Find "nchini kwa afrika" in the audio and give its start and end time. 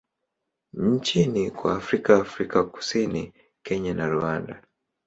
0.73-2.15